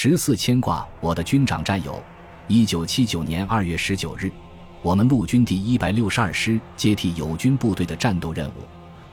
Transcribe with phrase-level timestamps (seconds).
[0.00, 2.00] 十四牵挂我的军长战友。
[2.46, 4.30] 一九七九年二月十九日，
[4.80, 8.62] 我们陆军第一百六十二师接替友军部队的战斗任务，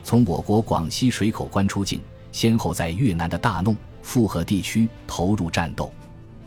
[0.04, 5.92] 从我国广西水口关出境，先后在越南的大弄、富河地区投入战斗。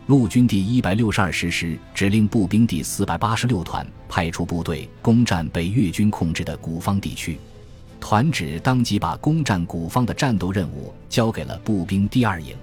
[0.06, 7.38] 陆军第一百六十二师师指令步兵第四百八十六团派出部队攻占被越军控制的古方地区，
[8.00, 12.56] 团指当即把攻占古方的战斗任务交给了步兵第二营。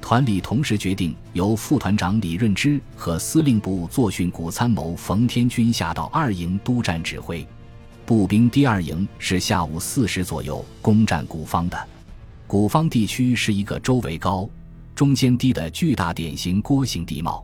[0.00, 7.46] 团里同时决定由副团长李润之和司令部作训股参谋冯天军下到二营督战指挥。
[8.04, 11.78] 步兵第二营是下午四时左右攻占古方的。
[12.46, 14.48] 古方地区是一个周围高。
[14.92, 17.42] 中间低的巨大典型锅形地貌，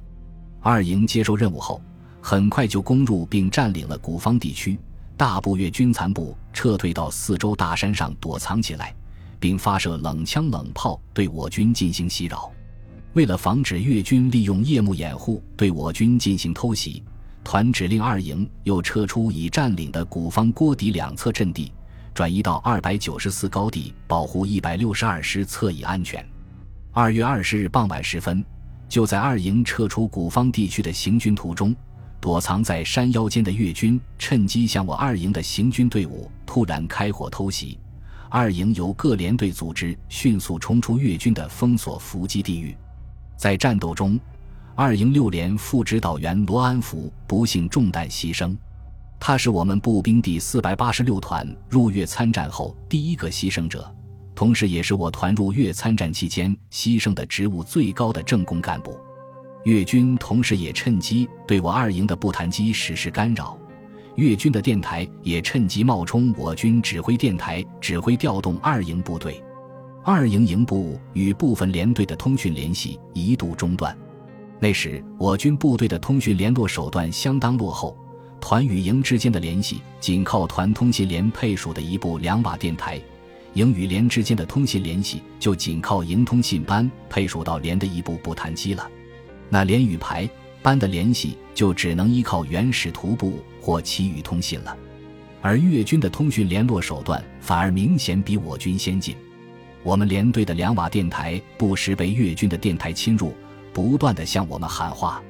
[0.60, 1.80] 二营接受任务后，
[2.20, 4.78] 很快就攻入并占领了古方地区。
[5.16, 8.94] 大部越军残部撤退到四周大山上躲藏起来，
[9.38, 12.50] 并发射冷枪冷炮对我军进行袭扰。
[13.14, 17.02] 为了防止越军利用夜幕掩护对我军进行偷袭，
[17.42, 21.72] 团指令二营又撤出已占领的古方锅底两侧阵地，
[22.12, 26.22] 转移到二百九十四高地，保护一百六十二师侧翼安全。
[26.92, 28.44] 二月二十日傍晚时分，
[28.88, 31.74] 就在二营撤出古方地区的行军途中，
[32.20, 37.78] 躲藏在山腰间的越军趁机向我二营的行军队伍突然开火偷袭。
[38.28, 42.76] 二营由各连队组织，迅速冲出越军的封锁伏击地域。
[43.36, 44.18] 在战斗中，
[44.74, 48.56] 二营六连副指导员罗安福不幸中弹牺牲，
[49.18, 53.90] 他是我们步兵第四百八十六团入越参战后第一个牺牲者。
[54.34, 58.98] 同时，也是我团入越参战期间牺牲的职务最高的政工干部。
[59.64, 63.58] 越军同时也趁机对我二营的步弹机实施干扰，
[64.16, 69.42] 越军的电台也趁机冒充我军指挥电台，指挥调动二营部队。
[70.02, 73.96] 二营营部与部分连队的通讯联系一度中断。
[74.58, 77.94] 那时，我军部队的通讯联络手段相当落后，
[78.40, 82.98] 团与营之间的联系仅靠团通信连配属的一部两瓦电台。
[83.52, 88.88] 营与连之间的通信联系就仅靠营通信班配属到连的一部步弹机了，
[89.50, 90.28] 那连与排
[90.66, 94.76] 般的联系就只能依靠原始徒步或其余通信了。
[95.40, 99.14] 而越军的通讯联络手段反而明显比我军先进，
[99.84, 103.32] 我们连队的两瓦电台不时被越军的电台侵入，
[103.72, 105.22] 不断的向我们喊话。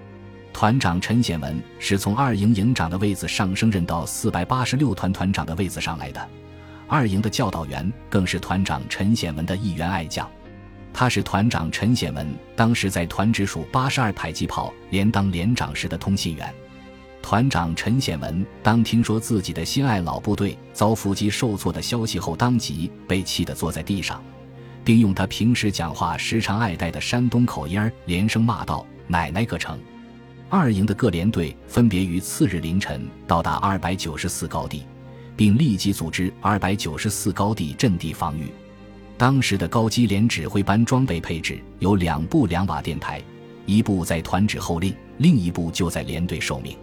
[0.54, 6.28] 团长陈显文是从二营营长的位子上升任到四百八十六团团长的位子上来的。
[6.88, 10.26] 二营的教导员更是团长陈显文的一员爱将，
[10.98, 12.26] 他是团长陈显文
[12.56, 16.54] 当时在团直属八十二迫击炮连当连长时的通信员。
[17.20, 24.24] 团长陈显文当听说自己的心爱老部队遭伏击受挫的消息后，当即被气得坐在地上，
[24.82, 29.78] 并用他平时讲话时常爱带的山东口音儿连声骂道：“奶奶个成！”
[30.48, 34.86] 二营的各连队分别于次日凌晨到达二百九十四高地。
[35.36, 38.50] 并立即组织二百九十四高地阵地防御。
[39.18, 43.22] 当时的高机连指挥班装备配置有两部两瓦电台，
[43.64, 46.76] 一部在团指后令，另一部就在连队受命。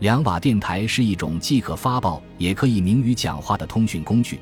[0.00, 4.40] 两瓦电台是一种既可发报也可以明语讲话的通讯工具，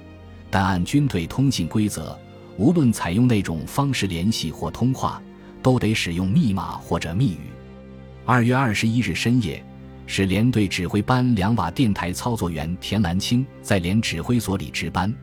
[0.51, 2.19] 但按军队通信规则，
[2.57, 5.21] 无论采用那种方式联系或通话，
[5.63, 7.51] 都得使用密码或者密语。
[8.25, 9.63] 二月二十一日深夜。
[10.11, 15.15] 是连队指挥班两瓦电台操作员田兰青在连指挥所里值班，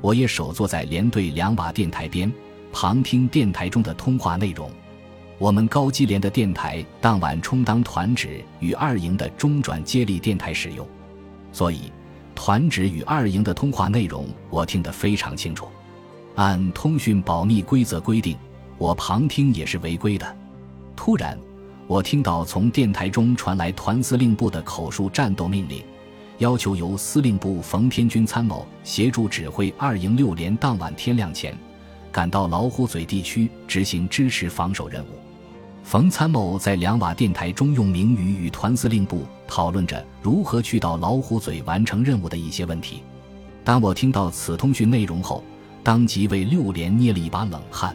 [0.00, 2.32] 我也守坐在连队两瓦电台边，
[2.72, 4.70] 旁听电台中的通话内容。
[5.38, 10.86] 我们高机连的电台当晚充当团指与二营的中转接力电台使用，
[11.52, 11.92] 所以
[12.34, 15.66] 团指与二营的通话内容我听得非常清楚。
[16.36, 18.36] 按通讯保密规则规定，
[18.78, 20.36] 我旁听也是违规的。
[20.96, 21.38] 突然。
[21.86, 25.82] 我听到从电台中传来团司令部的口述战斗命令，
[26.40, 31.54] 要求由司令部冯天军参谋协助指挥二营六连，当晚天亮前
[32.10, 35.08] 赶到老虎嘴地区执行支持防守任务。
[35.84, 43.02] 冯参谋在两瓦电台中用明语与团司令部讨论着如何去到老虎嘴完成任务的一些问题。
[43.62, 45.44] 当我听到此通讯内容后，
[45.82, 47.94] 当即为六连捏了一把冷汗。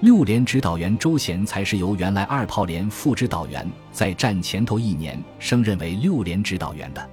[0.00, 7.10] 六连指导员周贤才是由原来二炮连副指导员在战前头一年升任为六连指导员的。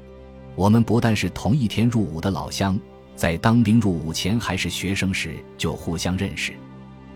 [0.55, 2.79] 我们不但是同一天入伍的老乡，
[3.15, 6.53] 在当兵入伍前还是学生时就互相认识。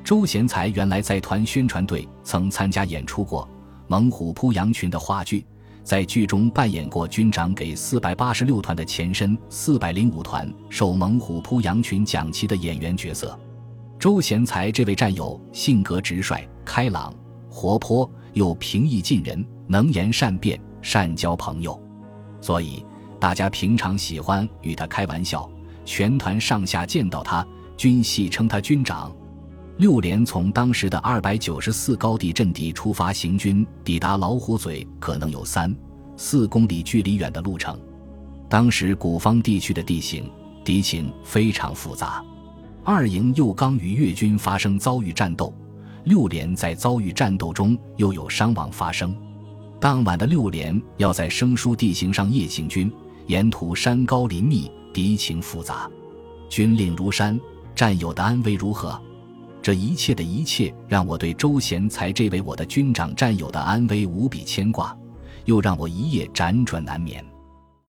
[0.04, 3.44] 周贤才原来在团宣传队曾参加演出过
[3.88, 5.46] 《猛虎扑羊群》的话剧，
[5.84, 13.38] 在剧中扮演过军长给四百八十六团的前身四百零五团受猛虎扑羊群讲旗的演员角色。
[13.98, 17.14] 周贤才这位战友性格直率、开朗、
[17.50, 21.80] 活泼又平易近人，能言善辩，善交朋友，
[22.40, 22.84] 所以
[23.20, 25.50] 大家平常喜欢与他开玩笑。
[25.86, 27.46] 全团上下见到他，
[27.76, 29.12] 均戏称他军长。
[29.78, 35.76] 六连从当时的二百九十四高地阵地出发行军，抵达老虎嘴可能有三
[36.16, 37.80] 四公里距离远的路程。
[38.48, 40.30] 当时古方地区的地形
[40.64, 42.24] 敌情非常复杂，
[42.84, 45.54] 二营又刚与越军发生遭遇战斗，
[46.04, 49.16] 六连在遭遇战斗中又有伤亡发生。
[49.80, 52.92] 当晚的六连要在生疏地形上夜行军，
[53.30, 55.88] 沿途山高林密，敌情复杂，
[56.50, 57.40] 军令如山，
[57.76, 59.00] 战友的安危如何？
[59.62, 64.98] 这一切的一切，让我对周贤才这位我的军长战友的安危无比牵挂，
[65.46, 67.24] 又让我一夜辗转难眠。